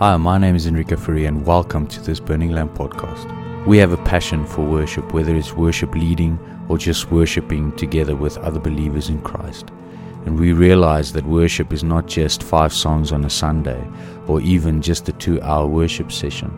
[0.00, 3.66] Hi, my name is Enrico Furi, and welcome to this Burning Lamp podcast.
[3.66, 8.38] We have a passion for worship, whether it's worship leading or just worshiping together with
[8.38, 9.72] other believers in Christ.
[10.24, 13.84] And we realize that worship is not just five songs on a Sunday
[14.28, 16.52] or even just a two hour worship session,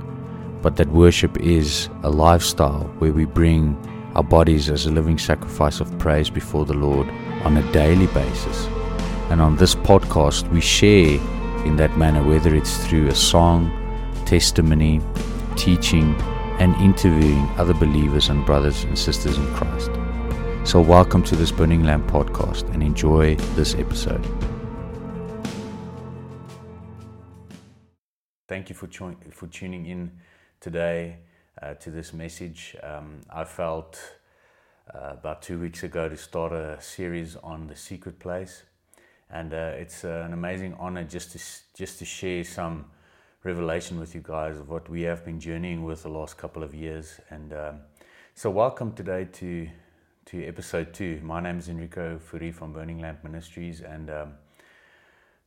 [0.61, 3.75] but that worship is a lifestyle where we bring
[4.16, 7.09] our bodies as a living sacrifice of praise before the Lord
[7.45, 8.66] on a daily basis.
[9.30, 11.18] And on this podcast, we share
[11.65, 13.71] in that manner, whether it's through a song,
[14.27, 15.01] testimony,
[15.57, 16.14] teaching,
[16.59, 19.91] and interviewing other believers and brothers and sisters in Christ.
[20.65, 24.27] So, welcome to this Burning Lamp podcast and enjoy this episode.
[28.49, 28.89] Thank you for,
[29.31, 30.13] for tuning in
[30.61, 31.18] today
[31.63, 32.77] uh, to this message.
[32.83, 34.01] Um, I felt
[34.95, 38.65] uh, about two weeks ago to start a series on the secret place
[39.33, 41.39] and uh, it's uh, an amazing honor just to
[41.77, 42.86] just to share some
[43.44, 46.75] revelation with you guys of what we have been journeying with the last couple of
[46.75, 47.20] years.
[47.31, 47.81] And um,
[48.34, 49.69] so, welcome today to
[50.27, 51.20] to episode two.
[51.22, 54.33] My name is Enrico Furi from Burning Lamp Ministries, and um,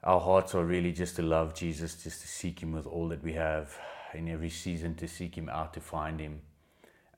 [0.04, 3.24] our hearts are really just to love Jesus, just to seek Him with all that
[3.24, 3.78] we have
[4.14, 6.42] in every season, to seek Him out, to find Him.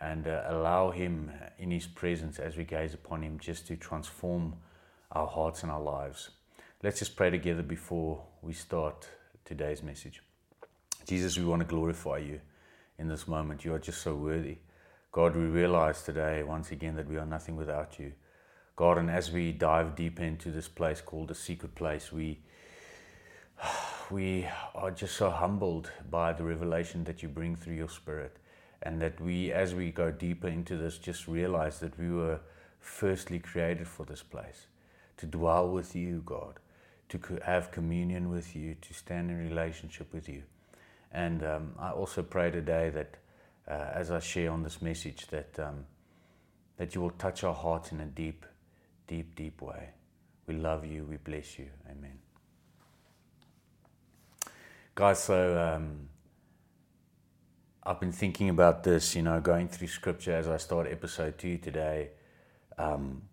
[0.02, 4.56] And uh, allow Him in His presence as we gaze upon Him just to transform
[5.12, 6.32] our hearts and our lives.
[6.86, 9.10] Let's just pray together before we start
[9.44, 10.22] today's message.
[11.08, 12.40] Jesus, we want to glorify you
[13.00, 13.66] in this moment.
[13.66, 14.58] You are just so worthy.
[15.12, 18.12] God, we realize today once again that we are nothing without you.
[18.76, 22.38] God, and as we dive deep into this place called the secret place, we
[24.12, 28.38] we are just so humbled by the revelation that you bring through your spirit.
[28.84, 32.42] And that we, as we go deeper into this, just realize that we were
[32.80, 34.68] firstly created for this place
[35.18, 36.60] to dwell with you, God
[37.10, 40.44] to have communion with you, to stand in relationship with you.
[41.12, 43.18] And um, I also pray today that
[43.68, 45.86] uh, as I share on this message, that, um,
[46.78, 48.46] that you will touch our hearts in a deep,
[49.08, 49.90] deep, deep way.
[50.48, 51.06] We love you.
[51.06, 51.68] We bless you.
[51.90, 52.20] Amen.
[54.94, 56.10] Guys, so um,
[57.84, 61.58] I've been thinking about this, you know, going through scripture as I start episode two
[61.58, 62.10] today.
[62.78, 63.24] Um,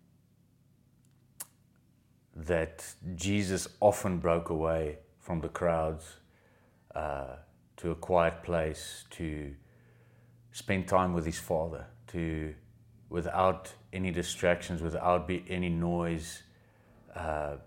[2.35, 2.85] that
[3.15, 6.17] Jesus often broke away from the crowds
[6.95, 7.35] uh,
[7.77, 9.53] to a quiet place to
[10.51, 12.53] spend time with his Father, to
[13.09, 16.43] without any distractions, without any noise,
[17.15, 17.57] uh,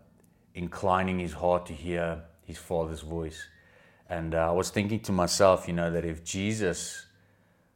[0.54, 3.48] inclining his heart to hear his Father's voice.
[4.08, 7.06] And uh, I was thinking to myself, you know, that if Jesus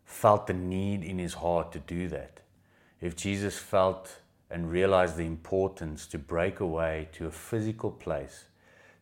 [0.05, 2.41] felt the need in his heart to do that,
[3.01, 4.20] if Jesus felt
[4.51, 8.45] and realize the importance to break away to a physical place,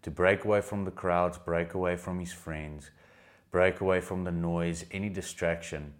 [0.02, 2.90] to break away from the crowds, break away from his friends,
[3.50, 5.94] break away from the noise, any distraction,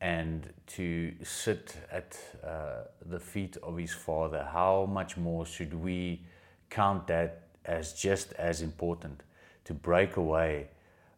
[0.00, 4.48] and to sit at uh, the feet of his Father.
[4.52, 6.22] How much more should we
[6.70, 9.22] count that as just as important
[9.64, 10.68] to break away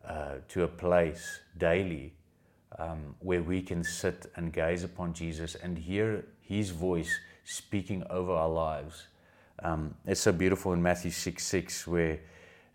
[0.07, 2.13] uh, to a place daily
[2.79, 8.32] um, where we can sit and gaze upon Jesus and hear his voice speaking over
[8.32, 9.06] our lives.
[9.62, 12.21] Um, it's so beautiful in Matthew 6 6, where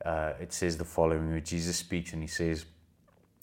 [0.05, 2.65] uh, it says the following where Jesus speaks and he says,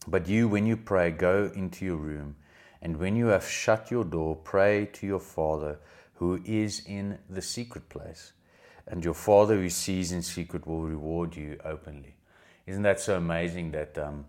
[0.06, 2.36] But you, when you pray, go into your room,
[2.80, 5.78] and when you have shut your door, pray to your Father
[6.14, 8.32] who is in the secret place.
[8.86, 12.14] And your Father who sees in secret will reward you openly.
[12.66, 14.26] Isn't that so amazing that um,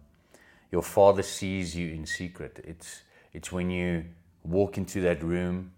[0.72, 2.60] your Father sees you in secret?
[2.64, 3.04] It's,
[3.34, 4.06] it's when you
[4.44, 5.72] walk into that room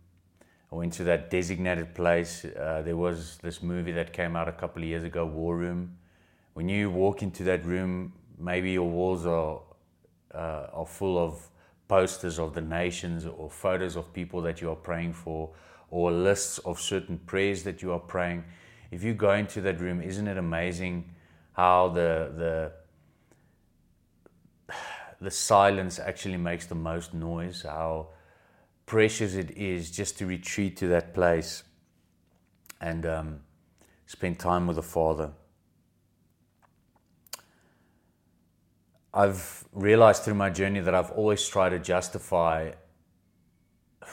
[0.72, 2.46] I went to that designated place.
[2.46, 5.98] Uh, there was this movie that came out a couple of years ago, War Room.
[6.54, 9.62] When you walk into that room, maybe your walls are
[10.34, 11.50] uh, are full of
[11.88, 15.50] posters of the nations or photos of people that you are praying for,
[15.90, 18.44] or lists of certain prayers that you are praying.
[18.92, 21.16] If you go into that room, isn't it amazing
[21.54, 22.72] how the
[24.70, 24.74] the
[25.20, 27.64] the silence actually makes the most noise?
[27.64, 28.10] How
[28.90, 31.62] precious it is just to retreat to that place
[32.82, 33.40] and um,
[34.08, 35.30] spend time with the Father.
[39.14, 42.72] I've realized through my journey that I've always tried to justify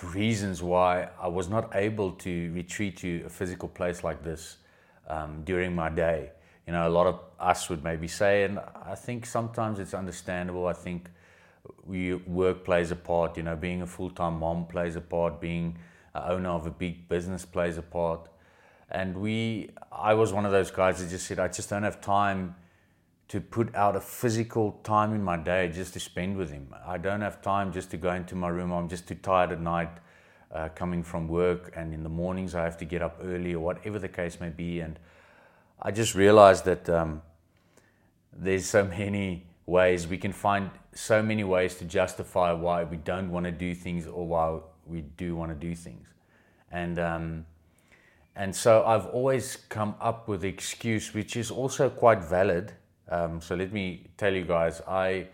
[0.02, 4.58] reasons why I was not able to retreat to a physical place like this
[5.08, 6.32] um, during my day.
[6.66, 10.66] You know, a lot of us would maybe say, and I think sometimes it's understandable.
[10.66, 11.08] I think
[11.84, 13.36] we, work plays a part.
[13.36, 15.40] You know, being a full time mom plays a part.
[15.40, 15.78] Being
[16.14, 18.28] an owner of a big business plays a part.
[18.90, 22.00] And we, I was one of those guys that just said, I just don't have
[22.00, 22.54] time
[23.28, 26.72] to put out a physical time in my day just to spend with Him.
[26.86, 28.70] I don't have time just to go into my room.
[28.72, 29.90] I'm just too tired at night
[30.54, 33.60] uh, coming from work, and in the mornings I have to get up early or
[33.60, 34.80] whatever the case may be.
[34.80, 34.98] And
[35.82, 37.22] I just realized that um,
[38.32, 43.30] there's so many ways we can find so many ways to justify why we don't
[43.30, 46.06] want to do things or why we do want to do things.
[46.72, 47.46] And um,
[48.34, 52.72] and so I've always come up with excuse, which is also quite valid.
[53.08, 55.28] Um, so let me tell you guys, I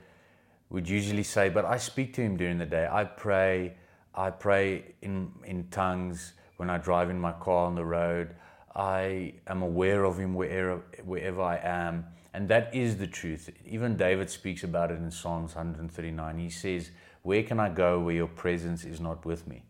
[0.71, 2.89] would usually say, but I speak to him during the day.
[2.91, 3.75] I pray,
[4.15, 8.35] I pray in in tongues when I drive in my car on the road.
[8.75, 12.07] I am aware of him wherever wherever I am.
[12.35, 13.51] And that is the truth.
[13.67, 16.39] Even David speaks about it in Psalms 139.
[16.39, 16.91] He says,
[17.23, 19.65] Where can I go where your presence is not with me?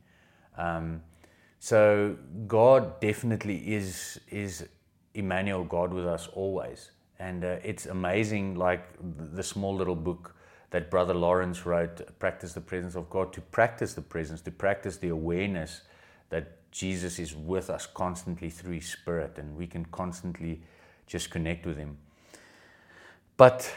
[0.57, 1.03] Um,
[1.59, 2.17] so
[2.47, 4.67] God definitely is, is
[5.15, 6.91] Emmanuel, God with us always.
[7.19, 8.85] And uh, it's amazing, like
[9.35, 10.35] the small little book
[10.71, 14.97] that Brother Lawrence wrote, Practice the Presence of God, to practice the presence, to practice
[14.97, 15.83] the awareness
[16.31, 20.63] that Jesus is with us constantly through His Spirit, and we can constantly
[21.07, 21.99] just connect with Him.
[23.37, 23.73] But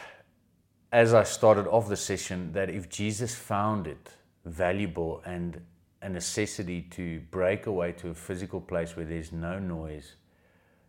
[0.92, 4.10] as I started off the session, that if Jesus found it
[4.44, 5.60] valuable and
[6.02, 10.14] a necessity to break away to a physical place where there's no noise,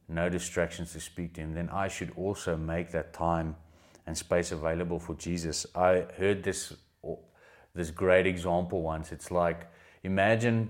[0.07, 3.55] no distractions to speak to Him, then I should also make that time
[4.05, 5.65] and space available for Jesus.
[5.75, 6.73] I heard this
[7.75, 9.11] this great example once.
[9.11, 9.67] It's like
[10.03, 10.69] imagine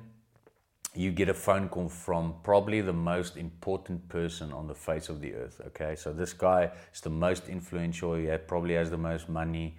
[0.97, 5.21] you get a phone call from probably the most important person on the face of
[5.21, 5.61] the earth.
[5.67, 8.15] Okay, so this guy is the most influential.
[8.15, 9.77] He probably has the most money.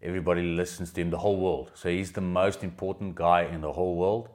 [0.00, 1.72] Everybody listens to him, the whole world.
[1.74, 4.28] So he's the most important guy in the whole world.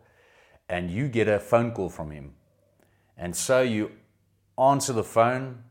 [0.68, 2.33] And you get a phone call from him.
[3.18, 3.91] And so you
[4.57, 5.63] answer the phone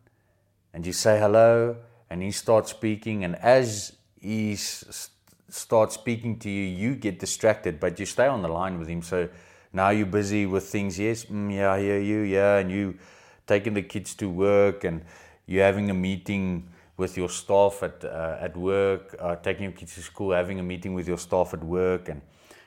[0.72, 1.76] and you say hello,
[2.08, 3.24] and he starts speaking.
[3.24, 8.48] And as he starts speaking to you, you get distracted, but you stay on the
[8.48, 9.02] line with him.
[9.02, 9.28] So
[9.76, 10.98] now you're busy with things.
[10.98, 12.20] Yes, mm, yeah, I hear you.
[12.20, 12.98] Yeah, and you
[13.46, 15.02] taking the kids to work, and
[15.46, 19.94] you're having a meeting with your staff at uh, at work, uh, taking your kids
[19.96, 22.22] to school, having a meeting with your staff at work, and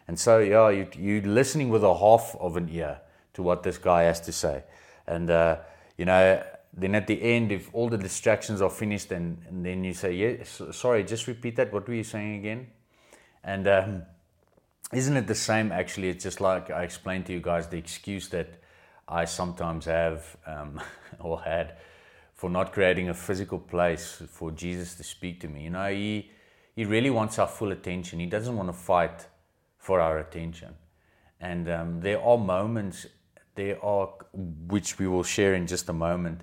[0.07, 3.01] and so yeah, you you're listening with a half of an ear
[3.33, 4.63] to what this guy has to say,
[5.07, 5.57] and uh,
[5.97, 6.43] you know.
[6.71, 10.13] Then at the end, if all the distractions are finished, and, and then you say,
[10.13, 11.73] "Yes, sorry, just repeat that.
[11.73, 12.67] What were you saying again?"
[13.43, 14.03] And um,
[14.93, 16.09] isn't it the same actually?
[16.09, 18.49] It's just like I explained to you guys the excuse that
[19.07, 20.81] I sometimes have um,
[21.19, 21.77] or had
[22.33, 25.63] for not creating a physical place for Jesus to speak to me.
[25.63, 26.31] You know, he
[26.75, 28.19] he really wants our full attention.
[28.19, 29.27] He doesn't want to fight
[29.77, 30.75] for our attention.
[31.41, 33.05] And um, there are moments,
[33.55, 36.41] there are which we will share in just a moment.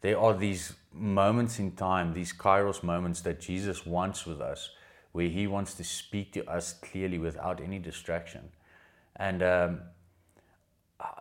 [0.00, 4.70] There are these moments in time, these kairos moments that Jesus wants with us
[5.12, 8.50] where He wants to speak to us clearly without any distraction.
[9.16, 9.80] And, um,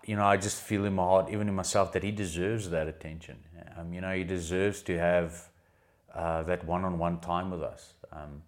[0.06, 2.88] you know, I just feel in my heart, even in myself, that He deserves that
[2.88, 3.38] attention.
[3.78, 5.50] Um, you know, He deserves to have
[6.14, 7.94] uh, that one on one time with us.
[8.12, 8.42] Um,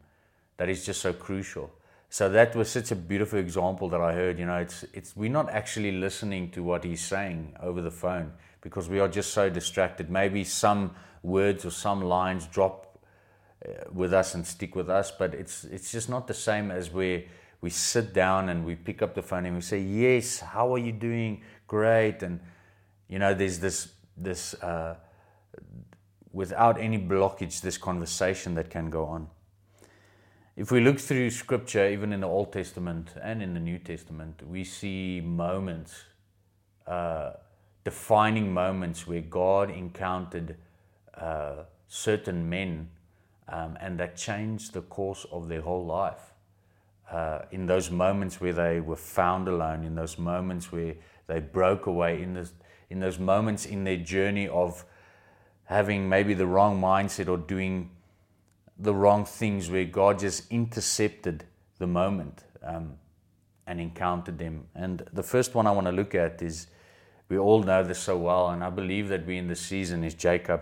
[0.57, 1.71] that is just so crucial.
[2.09, 4.39] So that was such a beautiful example that I heard.
[4.39, 8.33] You know, it's it's we're not actually listening to what he's saying over the phone
[8.62, 10.09] because we are just so distracted.
[10.09, 12.88] Maybe some words or some lines drop
[13.91, 15.11] with us and stick with us.
[15.11, 17.23] But it's it's just not the same as where
[17.61, 20.78] we sit down and we pick up the phone and we say, "Yes, how are
[20.78, 21.42] you doing?
[21.68, 22.39] Great." And
[23.07, 24.95] you know, there's this this uh,
[26.31, 29.28] without any blockage, this conversation that can go on.
[30.56, 34.42] If we look through Scripture, even in the Old Testament and in the New Testament,
[34.45, 36.04] we see moments,
[36.85, 37.31] uh,
[37.85, 40.57] defining moments where God encountered
[41.16, 42.89] uh, certain men
[43.51, 46.33] um, and that changed the course of their whole life.
[47.11, 50.94] Uh, in those moments where they were found alone, in those moments where
[51.27, 52.53] they broke away, in, this,
[52.89, 54.85] in those moments in their journey of
[55.63, 57.89] having maybe the wrong mindset or doing
[58.77, 61.45] the wrong things, where God just intercepted
[61.79, 62.94] the moment um,
[63.65, 64.68] and encountered them.
[64.75, 66.68] And the first one I want to look at is
[67.27, 70.13] we all know this so well, and I believe that we in this season is
[70.13, 70.61] Jacob.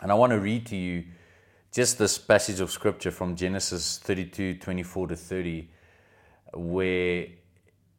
[0.00, 1.04] And I want to read to you
[1.72, 5.68] just this passage of scripture from Genesis 32 24 to 30,
[6.52, 7.26] where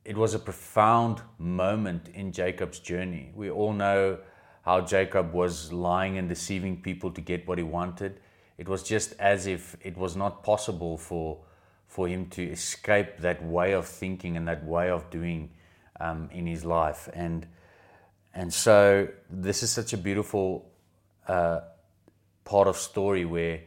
[0.06, 3.32] it was a profound moment in Jacob's journey.
[3.36, 4.20] We all know
[4.62, 8.20] how Jacob was lying and deceiving people to get what he wanted.
[8.60, 11.40] It was just as if it was not possible for,
[11.88, 15.50] for him to escape that way of thinking and that way of doing
[16.00, 17.10] um, in his life.
[17.14, 17.48] And,
[18.36, 20.70] and so, this is such a beautiful
[21.28, 21.62] uh,
[22.46, 23.62] part of story where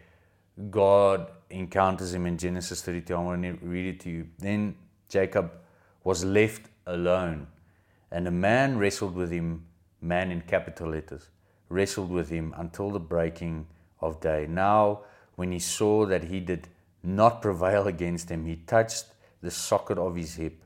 [0.70, 3.14] God encounters him in Genesis 32.
[3.14, 4.28] I want to read it to you.
[4.38, 4.76] Then
[5.08, 5.52] Jacob
[6.02, 7.46] was left alone,
[8.10, 9.66] and a man wrestled with him,
[10.00, 11.28] man in capital letters,
[11.68, 13.66] wrestled with him until the breaking
[14.00, 14.46] of day.
[14.48, 15.00] Now,
[15.34, 16.68] when he saw that he did
[17.02, 19.06] not prevail against him, he touched
[19.42, 20.62] the socket of his hip,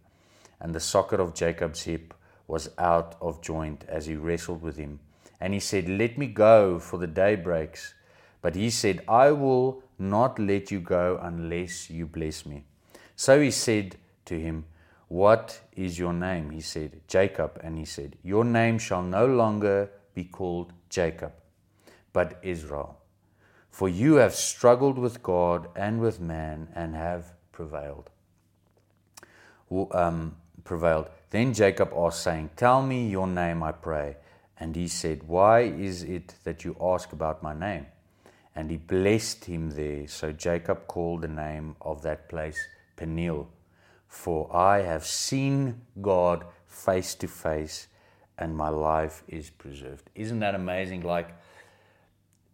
[0.61, 2.15] and the socket of Jacob's hip
[2.47, 5.01] was out of joint as he wrestled with him.
[5.41, 7.95] And he said, Let me go, for the day breaks.
[8.43, 12.65] But he said, I will not let you go unless you bless me.
[13.17, 14.65] So he said to him,
[15.09, 16.51] What is your name?
[16.51, 17.61] He said, Jacob.
[17.63, 21.33] And he said, Your name shall no longer be called Jacob,
[22.13, 22.99] but Israel.
[23.71, 28.11] For you have struggled with God and with man and have prevailed.
[29.93, 31.09] Um, prevailed.
[31.31, 34.17] Then Jacob asked, saying, Tell me your name, I pray.
[34.59, 37.87] And he said, Why is it that you ask about my name?
[38.55, 40.09] And he blessed him there.
[40.09, 42.59] So Jacob called the name of that place
[42.97, 43.49] Peniel,
[44.09, 47.89] for I have seen God face to face,
[48.37, 50.11] and my life is preserved.
[50.15, 51.03] Isn't that amazing?
[51.03, 51.35] Like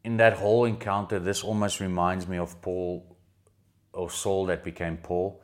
[0.05, 3.17] in that whole encounter, this almost reminds me of Paul
[3.93, 5.43] or Saul that became Paul.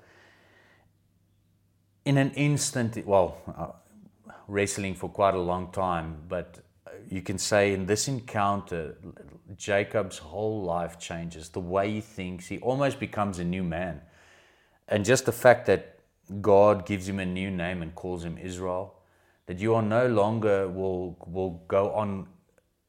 [2.05, 3.69] In an instant, well, uh,
[4.47, 6.61] wrestling for quite a long time, but
[7.13, 8.97] you can say in this encounter,
[9.59, 11.51] Jacob's whole life changes.
[11.51, 14.01] The way he thinks, he almost becomes a new man.
[14.89, 15.99] And just the fact that
[16.41, 18.95] God gives him a new name and calls him Israel,
[19.45, 22.29] that you are no longer will will go on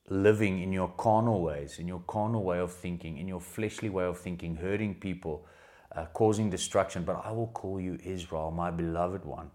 [0.07, 4.05] living in your carnal ways, in your carnal way of thinking, in your fleshly way
[4.05, 5.45] of thinking, hurting people,
[5.93, 7.03] uh, causing destruction.
[7.03, 9.51] But I will call you Israel, my beloved one,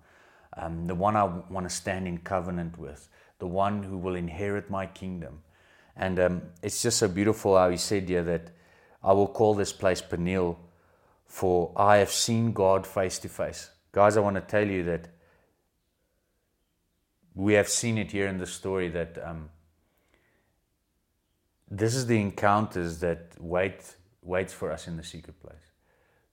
[0.56, 4.70] um, the one I want to stand in covenant with, the one who will inherit
[4.70, 5.40] my kingdom.
[5.96, 8.50] And um, it's just so beautiful how he said here that
[9.02, 10.58] I will call this place Peniel,
[11.26, 13.70] for I have seen God face to face.
[13.92, 15.08] Guys, I want to tell you that
[17.34, 19.50] we have seen it here in the story that um,
[21.70, 25.54] this is the encounters that wait waits for us in the secret place.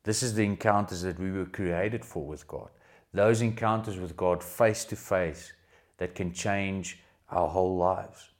[0.03, 2.69] This is the encounters that we were created for with God.
[3.15, 5.53] Those encounters with God face to face
[5.99, 8.31] that can change our whole lives.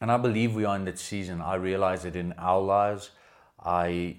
[0.00, 1.42] And I believe we are in that season.
[1.42, 3.10] I realize it in our lives.
[3.58, 4.18] I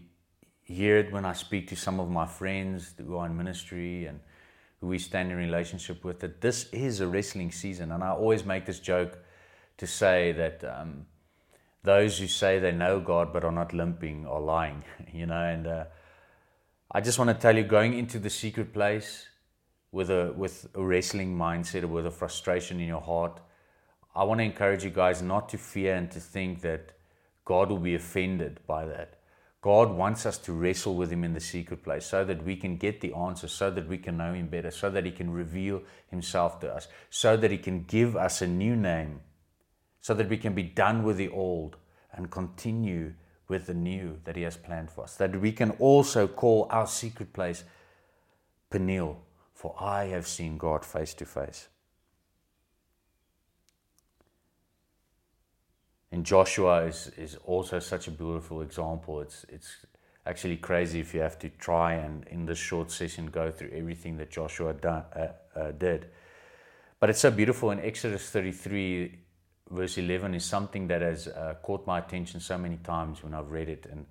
[0.64, 4.20] hear it when I speak to some of my friends who are in ministry and
[4.82, 7.94] who we stand in relationship with that this is a wrestling season.
[7.94, 9.18] And I always make this joke
[9.78, 11.06] to say that um,
[11.84, 14.84] those who say they know God but are not limping are lying,
[15.14, 15.42] you know.
[15.42, 15.86] And uh,
[16.92, 19.29] I just want to tell you, going into the secret place
[19.92, 23.40] with a with a wrestling mindset or with a frustration in your heart,
[24.16, 26.92] I want to encourage you guys not to fear and to think that
[27.46, 29.16] God will be offended by that.
[29.62, 32.78] God wants us to wrestle with Him in the secret place so that we can
[32.78, 35.82] get the answer, so that we can know Him better, so that He can reveal
[36.08, 39.20] Himself to us, so that He can give us a new name,
[40.00, 41.76] so that we can be done with the old
[42.14, 43.14] and continue
[43.50, 45.18] with the new that He has planned for us.
[45.18, 47.64] That we can also call our secret place
[48.70, 49.18] Peniel,
[49.60, 51.68] for I have seen God face to face.
[56.12, 59.22] and Joshua is, is also such a beautiful example.
[59.22, 59.86] It's, it's
[60.26, 64.18] actually crazy if you have to try and, in this short session, go through everything
[64.18, 66.08] that Joshua done, uh, uh, did.
[67.00, 69.20] But it's so beautiful in Exodus 33,
[69.70, 73.52] verse 11, is something that has uh, caught my attention so many times when I've
[73.52, 73.86] read it.
[73.90, 74.08] And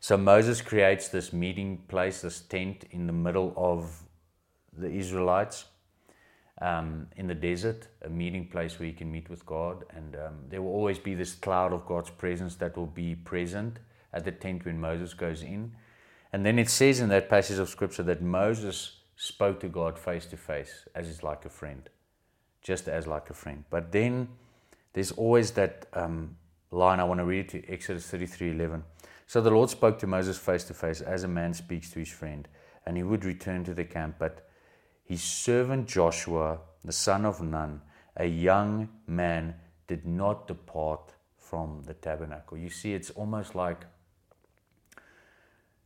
[0.00, 4.05] so Moses creates this meeting place, this tent in the middle of
[4.76, 5.66] the Israelites
[6.60, 9.84] um, in the desert, a meeting place where you can meet with God.
[9.94, 13.78] And um, there will always be this cloud of God's presence that will be present
[14.12, 15.72] at the tent when Moses goes in.
[16.32, 20.26] And then it says in that passage of scripture that Moses spoke to God face
[20.26, 21.88] to face as is like a friend,
[22.62, 23.64] just as like a friend.
[23.70, 24.28] But then
[24.92, 26.36] there's always that um,
[26.70, 28.84] line I want to read to Exodus 33 11.
[29.26, 32.08] So the Lord spoke to Moses face to face as a man speaks to his
[32.08, 32.46] friend,
[32.84, 34.16] and he would return to the camp.
[34.18, 34.48] But
[35.06, 37.80] his servant Joshua, the son of Nun,
[38.16, 39.54] a young man,
[39.86, 42.58] did not depart from the tabernacle.
[42.58, 43.84] You see, it's almost like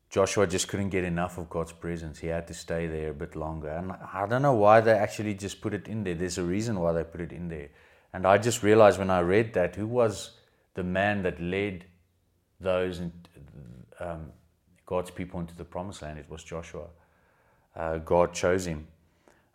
[0.08, 2.18] Joshua just couldn't get enough of God's presence.
[2.18, 3.68] He had to stay there a bit longer.
[3.68, 6.14] And I don't know why they actually just put it in there.
[6.14, 7.68] There's a reason why they put it in there.
[8.14, 10.30] And I just realized when I read that who was
[10.74, 11.84] the man that led
[12.58, 13.02] those
[14.00, 14.32] um,
[14.86, 16.18] God's people into the promised land?
[16.18, 16.86] It was Joshua.
[17.76, 18.88] Uh, God chose him.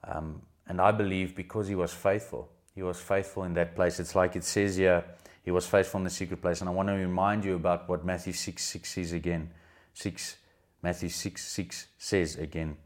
[0.07, 3.99] Um, and I believe because he was faithful, he was faithful in that place.
[3.99, 5.03] It's like it says here
[5.43, 6.61] he was faithful in the secret place.
[6.61, 9.51] And I want to remind you about what Matthew 6 6 says again.
[9.93, 10.37] 6
[10.81, 12.77] Matthew 6 6 says again.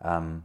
[0.00, 0.44] Um,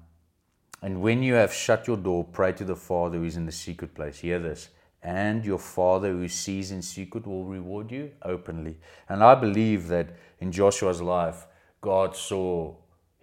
[0.81, 3.51] and when you have shut your door, pray to the Father who is in the
[3.51, 4.19] secret place.
[4.19, 4.69] Hear this.
[5.01, 8.77] And your Father who sees in secret will reward you openly.
[9.07, 11.47] And I believe that in Joshua's life,
[11.79, 12.75] God saw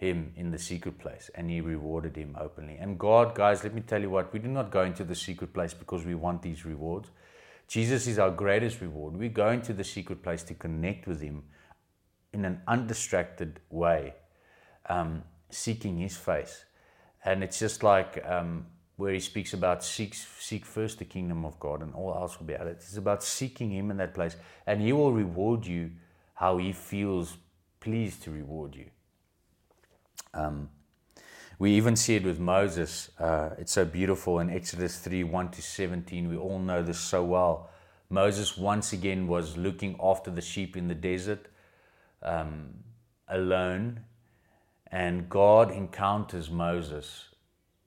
[0.02, 2.76] him in the secret place and he rewarded him openly.
[2.76, 5.54] And God, guys, let me tell you what, we do not go into the secret
[5.54, 7.08] place because we want these rewards.
[7.68, 9.16] Jesus is our greatest reward.
[9.16, 11.44] We go into the secret place to connect with him
[12.32, 14.14] in an undistracted way,
[14.88, 16.64] um, seeking his face.
[17.24, 18.66] And it's just like um,
[18.96, 22.46] where he speaks about seek, seek first the kingdom of God and all else will
[22.46, 22.78] be added.
[22.78, 24.34] It's about seeking him in that place.
[24.66, 25.92] And he will reward you
[26.34, 27.36] how he feels
[27.78, 28.86] pleased to reward you.
[30.34, 30.68] Um,
[31.58, 33.10] we even see it with Moses.
[33.18, 36.28] Uh, it's so beautiful in Exodus 3 1 to 17.
[36.28, 37.70] We all know this so well.
[38.10, 41.46] Moses once again was looking after the sheep in the desert
[42.22, 42.74] um,
[43.28, 44.00] alone,
[44.90, 47.28] and God encounters Moses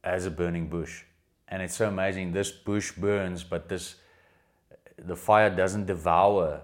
[0.03, 1.03] as a burning bush.
[1.47, 2.31] And it's so amazing.
[2.31, 3.95] This bush burns, but this
[4.97, 6.61] the fire doesn't devour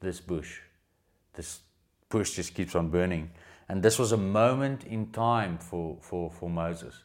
[0.00, 0.58] this bush.
[1.34, 1.60] This
[2.08, 3.30] bush just keeps on burning.
[3.72, 7.04] And this was a moment in time for, for, for Moses.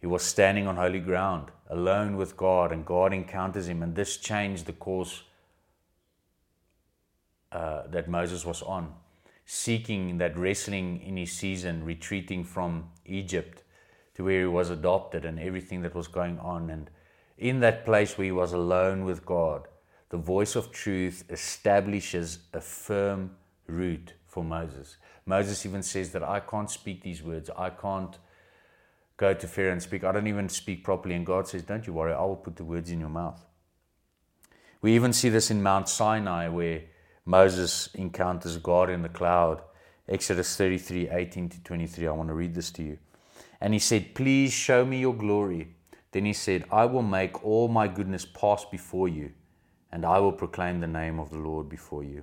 [0.00, 3.82] He was standing on holy ground, alone with God, and God encounters him.
[3.82, 5.24] And this changed the course
[7.50, 8.94] uh, that Moses was on,
[9.46, 13.64] seeking that wrestling in his season, retreating from Egypt
[14.14, 16.70] to where he was adopted and everything that was going on.
[16.70, 16.88] And
[17.36, 19.66] in that place where he was alone with God,
[20.10, 23.32] the voice of truth establishes a firm
[23.66, 24.98] root for Moses.
[25.26, 27.50] Moses even says that I can't speak these words.
[27.56, 28.16] I can't
[29.16, 30.04] go to Pharaoh and speak.
[30.04, 31.16] I don't even speak properly.
[31.16, 33.44] And God says, Don't you worry, I will put the words in your mouth.
[34.82, 36.82] We even see this in Mount Sinai where
[37.24, 39.62] Moses encounters God in the cloud.
[40.08, 42.06] Exodus 33 18 to 23.
[42.06, 42.98] I want to read this to you.
[43.60, 45.74] And he said, Please show me your glory.
[46.12, 49.32] Then he said, I will make all my goodness pass before you,
[49.90, 52.22] and I will proclaim the name of the Lord before you.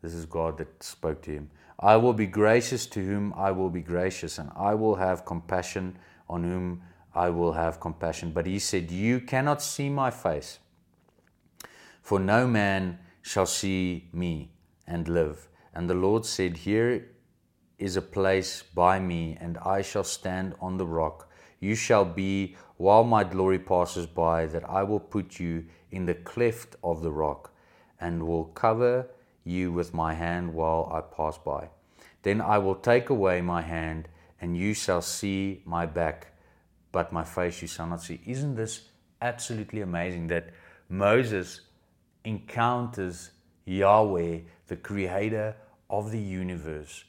[0.00, 1.50] This is God that spoke to him.
[1.80, 5.96] I will be gracious to whom I will be gracious, and I will have compassion
[6.28, 6.82] on whom
[7.14, 8.32] I will have compassion.
[8.32, 10.58] But he said, You cannot see my face,
[12.02, 14.50] for no man shall see me
[14.86, 15.48] and live.
[15.72, 17.10] And the Lord said, Here
[17.78, 21.30] is a place by me, and I shall stand on the rock.
[21.60, 26.14] You shall be while my glory passes by, that I will put you in the
[26.14, 27.52] cleft of the rock,
[28.00, 29.08] and will cover
[29.48, 31.70] you with my hand while I pass by.
[32.22, 34.08] Then I will take away my hand,
[34.40, 36.28] and you shall see my back,
[36.92, 38.20] but my face you shall not see.
[38.26, 38.88] Isn't this
[39.20, 40.50] absolutely amazing that
[40.88, 41.62] Moses
[42.24, 43.30] encounters
[43.64, 45.56] Yahweh, the creator
[45.90, 47.04] of the universe,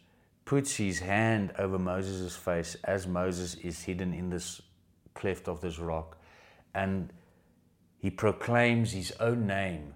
[0.45, 4.61] puts his hand over Moses' face as Moses is hidden in this
[5.13, 6.17] cleft of this rock,
[6.73, 7.11] and
[7.99, 9.95] he proclaims his own name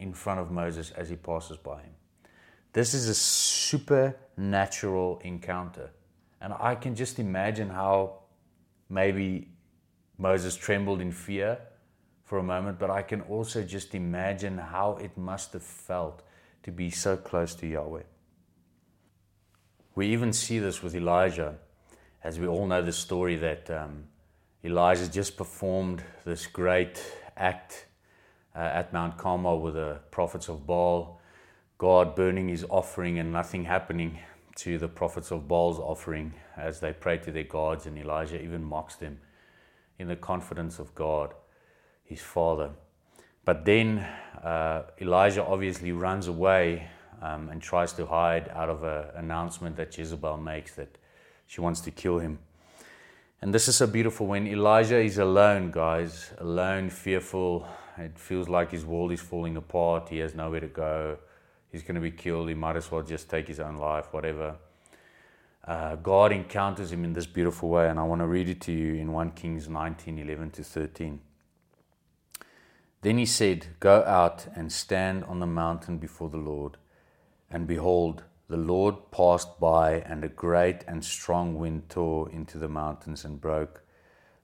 [0.00, 1.92] in front of Moses as he passes by him.
[2.72, 5.90] This is a supernatural encounter.
[6.40, 8.20] And I can just imagine how
[8.88, 9.48] maybe
[10.18, 11.58] Moses trembled in fear
[12.24, 16.22] for a moment, but I can also just imagine how it must have felt
[16.62, 18.02] to be so close to Yahweh.
[19.94, 21.56] We even see this with Elijah,
[22.22, 24.04] as we all know the story that um,
[24.64, 27.02] Elijah just performed this great
[27.36, 27.86] act
[28.60, 31.18] uh, at Mount Carmel with the prophets of Baal,
[31.78, 34.18] God burning his offering and nothing happening
[34.56, 38.62] to the prophets of Baal's offering as they pray to their gods, and Elijah even
[38.62, 39.18] mocks them
[39.98, 41.32] in the confidence of God,
[42.04, 42.70] his father.
[43.46, 44.00] But then
[44.44, 46.86] uh, Elijah obviously runs away
[47.22, 50.98] um, and tries to hide out of an announcement that Jezebel makes that
[51.46, 52.38] she wants to kill him.
[53.40, 57.66] And this is so beautiful when Elijah is alone, guys, alone, fearful,
[58.00, 60.08] it feels like his world is falling apart.
[60.08, 61.18] He has nowhere to go.
[61.70, 62.48] He's going to be killed.
[62.48, 64.56] He might as well just take his own life, whatever.
[65.64, 68.72] Uh, God encounters him in this beautiful way, and I want to read it to
[68.72, 71.20] you in 1 Kings 19 11 to 13.
[73.02, 76.76] Then he said, Go out and stand on the mountain before the Lord.
[77.50, 82.68] And behold, the Lord passed by, and a great and strong wind tore into the
[82.68, 83.82] mountains and broke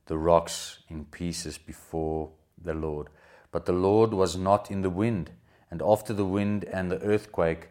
[0.06, 2.30] the rocks in pieces before
[2.62, 3.08] the Lord.
[3.50, 5.30] But the Lord was not in the wind,
[5.70, 7.68] and after the wind and the earthquake,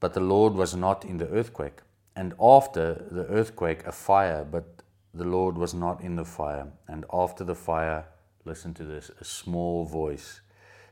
[0.00, 1.80] but the Lord was not in the earthquake,
[2.16, 7.04] and after the earthquake a fire, but the Lord was not in the fire, and
[7.12, 8.06] after the fire,
[8.44, 10.40] listen to this, a small voice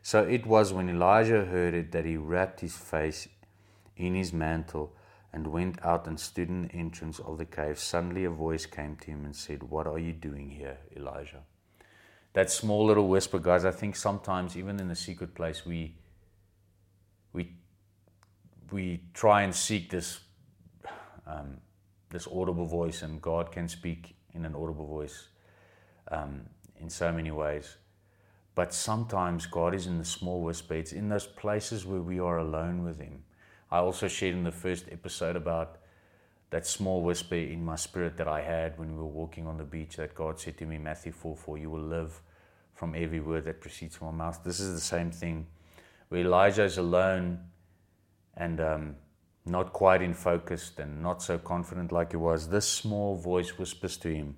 [0.05, 3.29] So it was when Elijah heard it that he wrapped his face
[3.97, 4.97] in his mantle
[5.33, 7.79] and went out and stood in the entrance of the cave.
[7.79, 11.45] Suddenly a voice came to him and said, What are you doing here, Elijah?
[12.35, 15.97] That small little whisper, guys, I think sometimes even in the secret place we
[17.33, 17.53] we
[18.71, 20.21] we try and seek this
[21.27, 21.59] um,
[22.11, 25.29] this audible voice, and God can speak in an audible voice
[26.11, 26.43] um,
[26.79, 27.77] in so many ways.
[28.55, 30.75] But sometimes God is in the small whisper.
[30.75, 33.25] It's in those places where we are alone with Him.
[33.71, 35.79] I also shared in the first episode about
[36.53, 39.65] that small whisper in my spirit that I had when we were walking on the
[39.65, 42.21] beach that God said to me, Matthew 4 4, you will live
[42.75, 44.45] from every word that proceeds from my mouth.
[44.45, 45.47] This is the same thing
[46.11, 47.41] where Elijah is alone
[48.37, 48.97] and um,
[49.47, 52.51] not quite in focus and not so confident like he was.
[52.51, 54.37] This small voice whispers to him.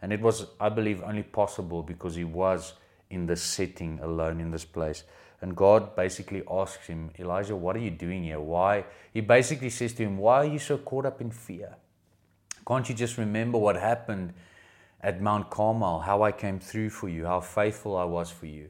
[0.00, 2.74] And it was, I believe, only possible because he was
[3.10, 5.02] in this setting alone in this place.
[5.40, 8.40] And God basically asks him, Elijah, what are you doing here?
[8.40, 8.84] Why?
[9.14, 11.76] He basically says to him, Why are you so caught up in fear?
[12.66, 14.34] Can't you just remember what happened
[15.00, 18.68] at Mount Carmel, how I came through for you, how faithful I was for you,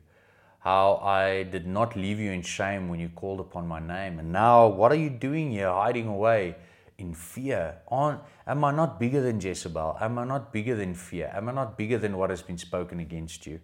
[0.60, 4.18] how I did not leave you in shame when you called upon my name?
[4.18, 6.54] And now, what are you doing here, hiding away
[6.98, 7.76] in fear?
[7.90, 9.96] Am I not bigger than Jezebel?
[10.00, 11.32] Am I not bigger than fear?
[11.34, 13.58] Am I not bigger than what has been spoken against you?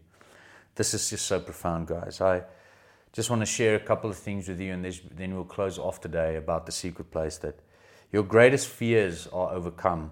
[0.75, 2.21] This is just so profound, guys.
[2.21, 2.43] I
[3.15, 6.01] just want to share a couple of things with you, and then we'll close off
[6.01, 7.61] today about the secret place that
[8.11, 10.11] your greatest fears are overcome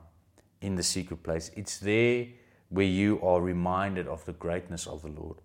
[0.60, 1.50] in the secret place.
[1.56, 2.28] It's there
[2.68, 5.38] where you are reminded of the greatness of the Lord.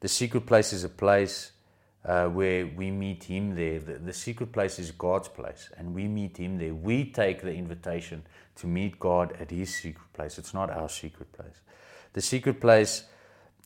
[0.00, 1.52] The secret place is a place
[2.04, 3.78] uh, where we meet Him there.
[3.78, 6.74] The, the secret place is God's place, and we meet Him there.
[6.74, 8.24] We take the invitation
[8.56, 10.36] to meet God at His secret place.
[10.36, 11.60] It's not our secret place.
[12.12, 13.04] The secret place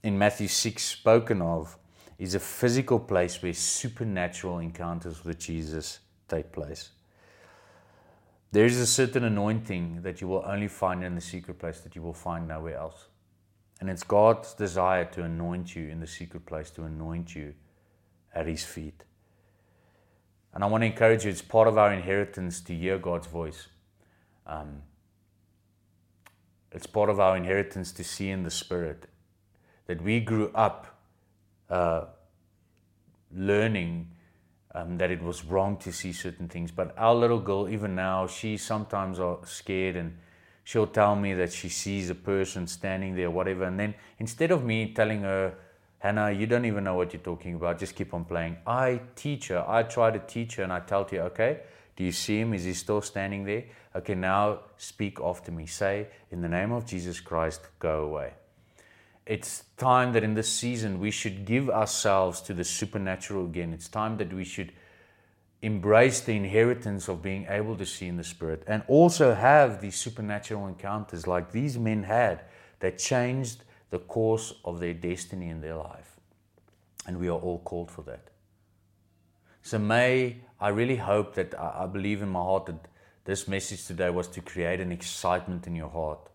[0.03, 1.79] in Matthew 6 spoken of
[2.23, 6.91] is a physical place where supernatural encounters with Jesus take place.
[8.53, 11.97] There is a certain anointing that you will only find in the secret place that
[11.97, 13.09] you will find nowhere else.
[13.81, 17.55] And it's God's desire to anoint you in the secret place, to anoint you
[18.33, 19.05] at His feet.
[20.55, 23.67] And I want to encourage you, it's part of our inheritance to hear God's voice.
[24.47, 24.83] Um,
[26.71, 29.07] it's part of our inheritance to see in the Spirit
[29.87, 30.92] that we grew up
[31.73, 32.05] uh,
[33.35, 34.09] learning
[34.75, 36.71] um, that it was wrong to see certain things.
[36.71, 40.19] But our little girl, even now, she sometimes are scared and
[40.65, 43.65] she'll tell me that she sees a person standing there, whatever.
[43.65, 45.55] And then instead of me telling her,
[45.99, 48.59] Hannah, you don't even know what you're talking about, just keep on playing.
[48.67, 51.61] I teach her, I try to teach her, and I tell her, okay,
[51.97, 52.53] do you see him?
[52.53, 53.65] Is he still standing there?
[53.95, 55.67] Okay, now speak after me.
[55.67, 58.33] Say, in the name of Jesus Christ, go away
[59.27, 63.73] it's time that in this season we should give ourselves to the supernatural again.
[63.73, 64.73] It's time that we should
[65.63, 69.95] embrace the inheritance of being able to see in the Spirit and also have these
[69.95, 72.43] supernatural encounters like these men had
[72.81, 76.17] that changed the course of their destiny in their life.
[77.07, 78.29] And we are all called for that.
[79.63, 82.89] So, may I really hope that I believe in my heart that
[83.25, 86.29] this message today was to create an excitement in your heart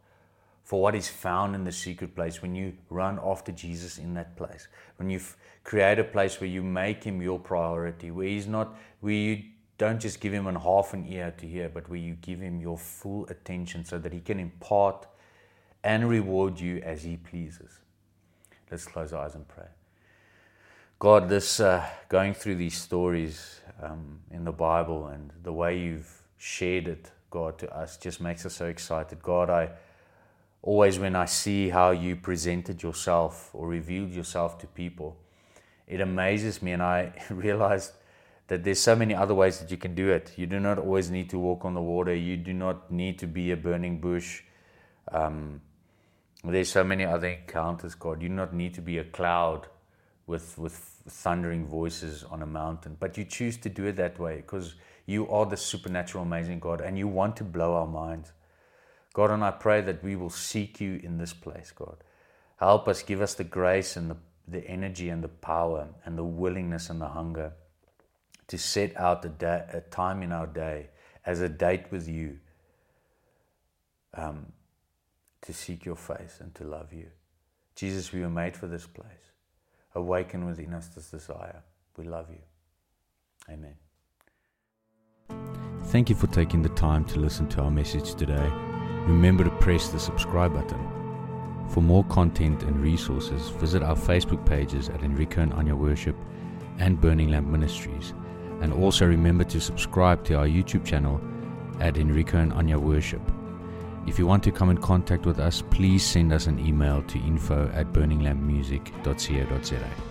[0.67, 4.35] for what is found in the secret place when you run after Jesus in that
[4.35, 4.67] place.
[4.97, 5.21] When you
[5.63, 9.43] create a place where you make him your priority, where he's not, where you
[9.77, 12.59] don't just give him a half an ear to hear, but where you give him
[12.59, 15.07] your full attention so that he can impart
[15.85, 17.79] and reward you as he pleases.
[18.69, 19.69] Let's close our eyes and pray.
[20.99, 26.23] God, this uh, going through these stories um, in the Bible and the way you've
[26.37, 29.23] shared it, God, to us just makes us so excited.
[29.23, 29.69] God, I
[30.67, 35.15] always when I see how you presented yourself or revealed yourself to people,
[35.87, 37.93] it amazes me, and I realized
[38.47, 40.33] that there's so many other ways that you can do it.
[40.35, 42.13] You do not always need to walk on the water.
[42.13, 44.43] You do not need to be a burning bush.
[45.09, 45.61] Um,
[46.43, 48.21] there's so many other encounters, God.
[48.21, 49.67] You do not need to be a cloud
[50.27, 50.73] with with
[51.07, 54.75] thundering voices on a mountain, but you choose to do it that way because
[55.05, 58.33] you are the supernatural, amazing God, and you want to blow our minds.
[59.17, 61.97] God, and I pray that we will seek you in this place, God.
[62.57, 66.23] Help us, give us the grace and the, the energy and the power and the
[66.23, 67.53] willingness and the hunger
[68.47, 70.89] to set out a, day, a time in our day
[71.25, 72.37] as a date with you
[74.13, 74.45] um,
[75.41, 77.07] to seek your face and to love you.
[77.73, 79.31] Jesus, we were made for this place.
[79.95, 81.63] Awaken within us this desire.
[81.97, 82.43] We love you.
[83.51, 83.77] Amen.
[85.85, 88.51] Thank you for taking the time to listen to our message today
[89.07, 90.79] remember to press the subscribe button.
[91.69, 96.15] For more content and resources, visit our Facebook pages at Enrico and Anya Worship
[96.77, 98.13] and Burning Lamp Ministries.
[98.61, 101.21] And also remember to subscribe to our YouTube channel
[101.79, 103.21] at Enrico and Anya Worship.
[104.07, 107.19] If you want to come in contact with us, please send us an email to
[107.19, 110.06] info at burninglampmusic.co.za.